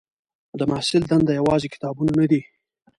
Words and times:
د 0.59 0.61
محصل 0.71 1.01
دنده 1.09 1.31
یوازې 1.39 1.67
کتابونه 1.73 2.11
نه 2.19 2.25
دي. 2.31 2.41